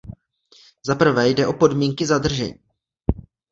[0.85, 2.53] Zaprvé jde o podmínky zadržení.